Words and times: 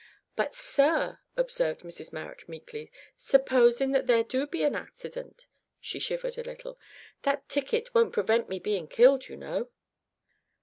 "But, 0.35 0.55
sir," 0.55 1.19
observed 1.37 1.81
Mrs 1.81 2.11
Marrot 2.11 2.49
meekly, 2.49 2.91
"supposin' 3.19 3.91
that 3.91 4.07
there 4.07 4.23
do 4.23 4.47
be 4.47 4.63
an 4.63 4.73
accident," 4.73 5.45
(she 5.79 5.99
shivered 5.99 6.39
a 6.39 6.43
little), 6.43 6.79
"that 7.21 7.47
ticket 7.47 7.93
won't 7.93 8.11
prevent 8.11 8.49
me 8.49 8.57
bein' 8.57 8.87
killed, 8.87 9.27
you 9.27 9.37
know?" 9.37 9.69